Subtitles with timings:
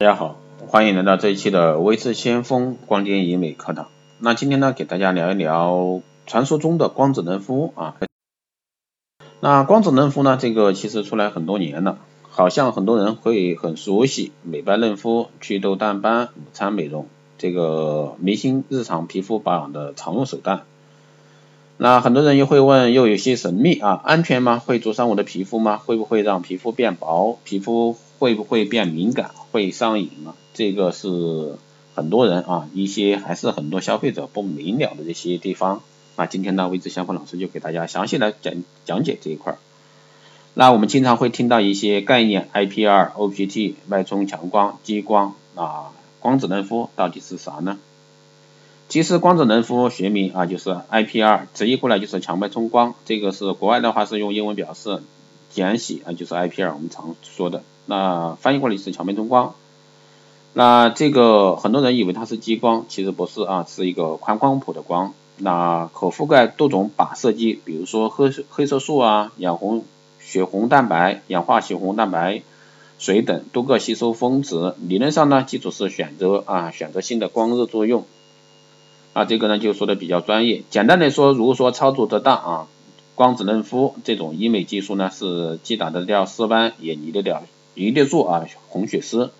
[0.00, 0.36] 大家好，
[0.66, 3.88] 欢迎来到这一期的微智先锋光电医美课堂。
[4.18, 7.96] 那今天呢，给大家聊一聊传说中的光子嫩肤啊。
[9.40, 11.98] 那光子嫩肤呢，这个其实出来很多年了，
[12.30, 17.06] 好像很多人会很熟悉美白嫩肤、祛痘淡斑、午餐美容
[17.36, 20.62] 这个明星日常皮肤保养的常用手段。
[21.76, 24.62] 那很多人又会问，又有些神秘啊，安全吗？
[24.64, 25.76] 会灼伤我的皮肤吗？
[25.76, 27.38] 会不会让皮肤变薄？
[27.44, 29.32] 皮肤会不会变敏感？
[29.50, 30.34] 会上瘾吗？
[30.52, 31.56] 这个是
[31.94, 35.82] 很多人啊，一些还是很多消费者不明了的这些地方。
[36.16, 38.52] 那今天呢，魏志相锋老师就给大家详细来讲
[38.84, 39.56] 讲解这一块。
[40.52, 47.78] 那我们经常会听到一些概念，IPR、OPT、脉冲强光、激光啊，光子嫩肤到底是啥呢？
[48.90, 52.94] 其实光子嫩肤学名啊就是 IPR，直译过来就是强脉冲光。
[53.06, 55.00] 这个是国外的话是用英文表示，
[55.50, 57.62] 简写啊就是 IPR，我们常说的。
[57.90, 59.54] 那翻译过来是强脉冲光。
[60.52, 65.12] 那这个很多人以为它是激光，其实不是啊，是一个宽光谱的光。
[65.38, 69.84] 那可覆盖多种靶射基，比如说黑黑色素啊、氧红
[70.20, 72.42] 血红蛋白、氧化血红蛋白、
[73.00, 74.74] 水等多个吸收峰值。
[74.86, 78.04] 理论上呢，基础是选择啊选择性的光热作用。
[79.14, 80.62] 啊，这个呢就说的比较专业。
[80.70, 82.66] 简单的说，如果说操作得当啊，
[83.16, 87.42] 光子嫩肤这种医美技术呢，是既打得掉色斑，也离得掉
[87.74, 89.30] 离得住啊红血丝，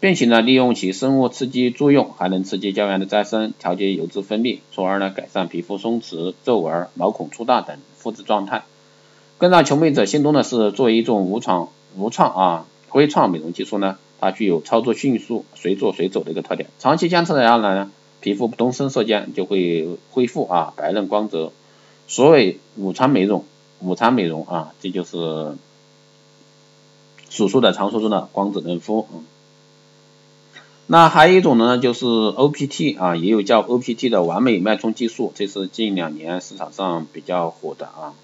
[0.00, 8.62] 并且呢利用其生物刺激作用，还能刺激胶原的再生，调节油脂分泌，从而呢改善皮肤松弛、皱纹、毛孔粗大等肤质状态。
[9.38, 17.90] 更让求美者心动的是，作为一种无创无创啊微创美容技术呢，它具有操作迅速、随做随走的一个特点，长期坚持下来呢。
[18.20, 21.52] 皮肤不动声色间就会恢复啊白嫩光泽。
[22.08, 23.44] 所谓午餐美容，
[23.78, 25.54] 午餐美容啊，这就是
[27.30, 29.06] 所说的传说中的光子嫩肤。
[30.86, 38.14] 那还有一种呢，就是 OPT 啊，也有叫 OPT 的完美脉冲技术，这是近两年市场上比较火的啊。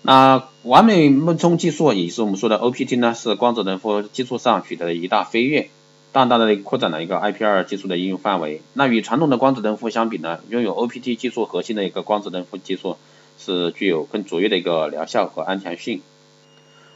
[0.00, 5.68] 那完美脉冲技术也是我们说的 OPT 呢，是光子嫩肤技术上取得的一大飞跃。
[6.12, 8.62] 大大的扩展了一个 IPR 技术的应用范围。
[8.72, 12.96] 那与传统的光子嫩肤相比呢，拥有 OPT 技术核心的一个光子嫩肤技术
[13.36, 16.02] 是具有更卓越的一个疗效和安全性。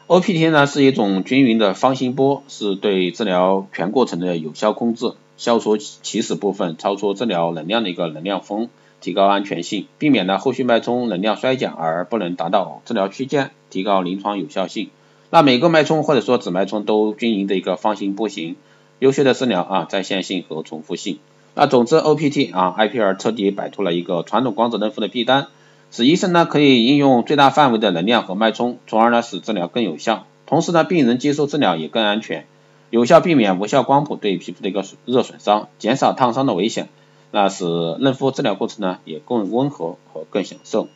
[0.09, 8.71] OPT 呢是一种均匀的方心波，是对治疗全过程的有效控制，消除起始部分超出治疗能量的一个能量峰，
[9.03, 14.89] 提高安全性，避免了后续脉冲能量衰减而不能达到治疗区间，提高临床有效性。
[15.29, 18.57] 那每个脉冲或者说子脉冲都均匀的一个方形波形。
[19.01, 21.19] 优秀的治疗啊，在线性和重复性。
[21.55, 25.49] 那总之，OPT 啊，IPR 彻底摆脱了一个传统光子嫩肤的弊端，
[25.91, 30.27] 使医生呢可以应用最大范围的能量和脉冲，从而呢使治疗更有效。
[30.47, 32.47] 同时呢，病人接受治疗也更安全，
[32.91, 36.89] 有效避免无效光谱对皮肤的一个热损伤，减少烫伤的危险。
[37.31, 37.65] 那使
[38.01, 40.89] 嫩肤治疗过程呢也更温和和更享受。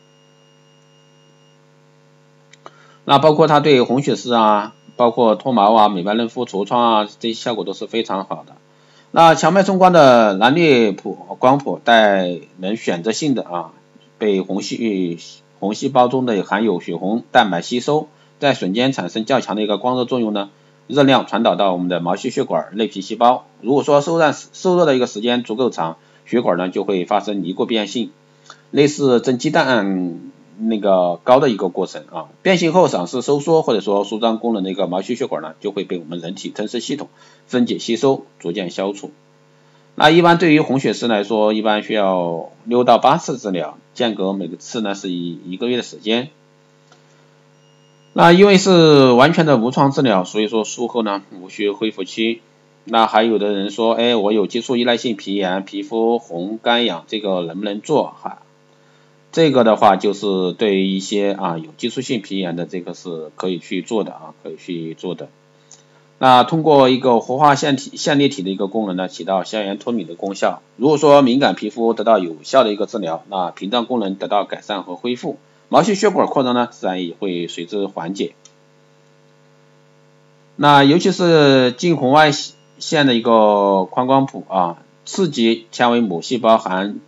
[3.05, 4.73] 那包括它对红血丝啊。
[4.95, 8.53] 包括脱毛啊、美白嫩肤、痤疮啊，这些效果都是非常好的。
[9.09, 13.71] 那强脉冲光的蓝绿谱光谱带能选择性的啊，
[14.23, 15.19] 被红细
[15.59, 18.07] 红细胞中的含有血红蛋白吸收，
[18.39, 20.49] 在瞬间产生较强的一个光热作用呢，
[20.87, 23.45] 热量传导到我们的毛细血管、内皮细胞。
[23.59, 28.11] 如果说受热受热的一个时间足够长，血管呢就会发生凝固变性，
[28.71, 30.31] 类似蒸鸡蛋。
[30.55, 37.09] 那个高的一个过程啊，变形后丧失收缩或者说舒张功能的一个毛细血管呢，就会被我们人体吞噬系统
[37.47, 39.11] 分解吸收，逐渐消除。
[39.95, 46.29] 那一般对于红血丝来说，一般需要六到八次治疗，间隔每个次呢是以一个月的时间。
[48.13, 52.41] 那因为是完全的无创治疗，所以说术后呢无需恢复期。
[52.85, 58.13] 那还有的人说，哎，我有激素依赖性皮炎，皮肤红干痒，这个能不能做？
[58.21, 58.41] 哈？
[59.31, 65.29] 这个的话就是对于一些啊有激素性皮炎的，这个是可以去做的啊，可以去做的。
[66.23, 70.61] 那通过一个活化腺体线粒体的一个功能呢，起到消炎脱敏的功效。
[70.77, 75.35] 如果说敏感皮肤得到有效的一个治疗，那屏障功能得到改善和恢复，
[75.67, 78.35] 毛细血管扩张呢，自然也会随之缓解。
[80.55, 82.31] 那尤其是近红外
[82.79, 87.01] 线的一个宽光谱啊，刺激纤维母细胞含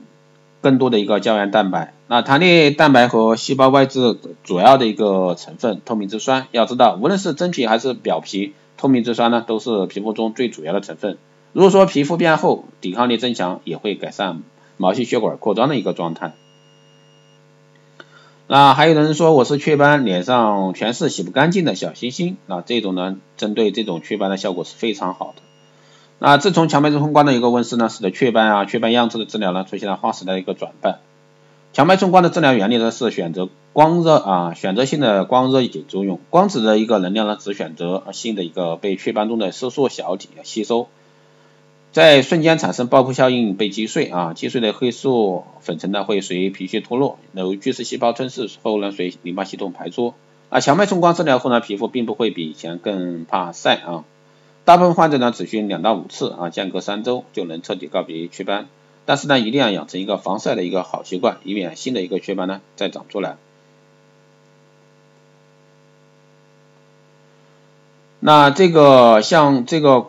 [0.60, 1.94] 更多的一个胶原蛋白。
[2.08, 11.18] 那弹力蛋白和细胞外质主要的一个成分透明质酸，要知道无论是真皮还是表皮，透明质酸呢都是皮肤中最主要的成分。
[11.54, 14.44] 如果说皮肤变厚，抵抗力增强，也会改善
[14.78, 16.34] 毛细血管扩张的一个状态。
[18.48, 25.42] 那还有人说我是雀斑，脸上全是洗不干净的小星星，那这种呢，针对这种雀斑的效果是非常好的。
[26.20, 31.00] 那自从强脉冲锋光的一个问世呢，使得雀斑啊、雀斑样子的治疗呢出现了划时代的一个转变。
[31.76, 40.88] 强脉冲光的治疗原理呢是选择光热啊，选择性的光热解作用，光子的一个能量呢只选择性的一个被雀斑中的色素小体吸收，
[41.92, 50.14] 在瞬间产生爆破效应被击碎啊，击碎的黑素粉尘呢会随皮屑脱落，由巨噬细胞吞噬后呢随淋巴系统排出。
[50.48, 54.06] 啊，强脉冲光治疗后呢，皮肤并不会比以前更怕晒啊。
[54.64, 58.70] 大部分患者呢，只需两到五次啊，间隔三周就能彻底告别雀斑。
[59.06, 63.38] 但是呢，一定要养成一个防晒的一个好习惯，以免新的一个雀斑呢再长出来。
[68.20, 70.08] 那这个像这个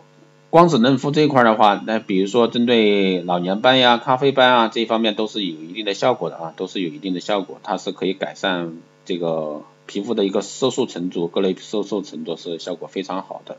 [0.48, 13.58] 光子嫩肤这一块的话，那比如说针对老年斑呀、咖啡斑啊这一方面都是有一定的效果的啊，都是有一定的效果，它是可以改善这个皮肤的一个色素沉着，各类色素沉着是效果非常好的。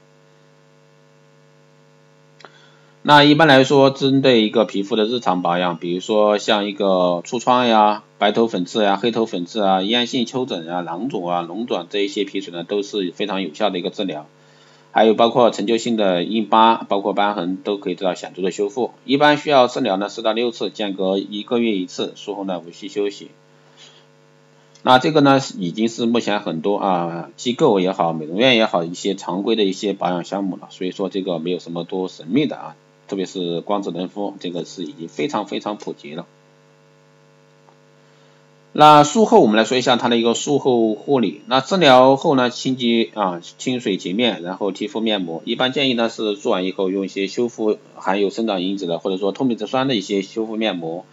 [3.09, 14.25] 那一般来说，针对一个皮肤的日常保养，比如说像一个痤疮呀、白头粉刺呀、黑头粉刺啊、咽性丘疹啊、囊肿啊、脓肿这一些皮损呢，都是非常有效的一个治疗。
[14.91, 18.91] 还有包括陈旧性的硬疤，包括瘢痕，都可以得到显著的修复。
[19.05, 23.31] 一般需要治疗呢四到六次，间隔一个月一次，术后呢无需休息。
[24.83, 30.67] 那这个呢，已经是目前很多啊机构也好，美容院也好，一些常规的一些保养项目了。
[30.71, 32.75] 所以说这个没有什么多神秘的啊。
[33.07, 36.25] 特别是光子嫩肤，这个是已经非常非常普及了。
[38.73, 41.41] 那术后我们来说一下它的一个术后护理。
[41.47, 45.41] 那治疗后呢，清洁啊，清水洁面，然后贴敷面膜。
[45.45, 51.05] 一般建议呢是做完以后用一些修复含有生长因子的，或者说透明质酸的一些修复面膜，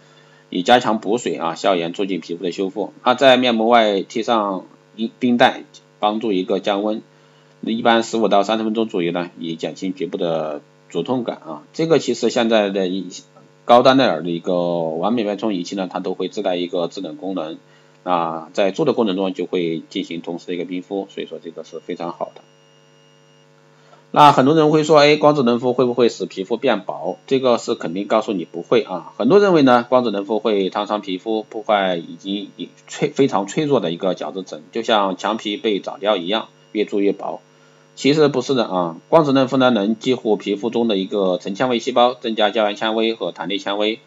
[0.51, 2.93] 以加强补水啊、消炎，促进皮肤的修复。
[3.03, 4.65] 那在面膜外贴上
[4.95, 5.63] 冰冰袋，
[5.99, 7.01] 帮助一个降温。
[7.61, 10.61] 一般十五到三十分钟左右呢，以减轻局部的。
[10.95, 13.09] 灼痛感啊，这个其实现在的一
[13.65, 17.57] 高端的的一个完美脉冲仪器呢，它都会自带一个制冷功能
[18.03, 22.39] 啊，在做的过程中就会进行同时的一个冰敷，所以说这个是非常好的。
[24.11, 27.17] 那很多人会说，哎，光子嫩肤会不会使皮肤变薄？
[27.27, 29.11] 这个是肯定告诉你不会啊。
[29.17, 32.49] 很多认为呢，光子嫩肤会烫伤皮肤，破坏已经
[32.87, 37.41] 脆非常脆弱的一个角质层，就像墙皮被凿掉一样，越做越薄。
[37.95, 43.99] 其实不是的啊，光子嫩肤呢能激活皮肤中的一个成纤维细胞，增加胶原纤维和弹力纤维，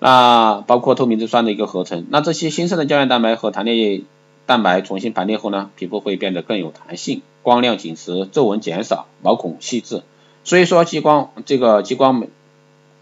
[0.00, 4.04] 那包括透明质酸的一个合成，那这些新生的胶原蛋白和弹力
[4.44, 10.02] 蛋白重新排列后呢，皮肤会变得更有弹性，光亮紧实，皱纹减少，毛孔细致。
[10.44, 12.28] 所以说激光这个激光美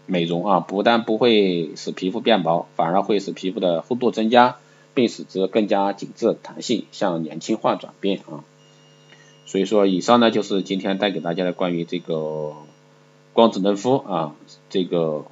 [0.05, 4.55] 美容啊，不但不会使皮肤变薄，反而会使皮肤的厚度增加，
[4.93, 8.45] 并使之更加紧致弹性，向年轻化转变啊。
[9.45, 12.53] 所以说，以上呢就是今天带给大家的关于这个
[13.33, 14.35] 光子嫩肤啊，
[14.69, 15.25] 这个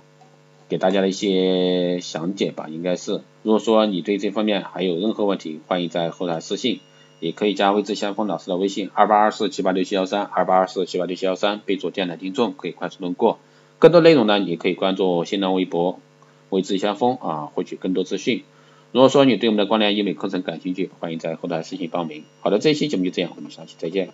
[0.69, 3.21] 给大家的一些详解吧，应该是。
[3.41, 6.79] 如果说你对这方面还有任何问题，欢迎在后台私信，
[7.19, 13.39] 也可以加微知先锋老师的微信二八二四七八六七幺三二八二四七八六七幺三，备注电台听众，可以快速通过。
[13.79, 15.99] 更多内容呢，你可以关注新浪微博
[16.49, 18.43] 微知先锋啊，获取更多资讯。
[18.93, 22.23] 如果说你对我们的光疗医美课程感兴趣，欢迎在后台私信报名。
[22.41, 24.09] 好的，这一期节目就这样，我们下期再见。